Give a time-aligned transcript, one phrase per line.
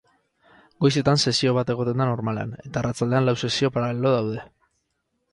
[0.83, 4.47] Goizetan sesio bat egoten da normalean, eta arratsaldean lau sesio paralelo daude.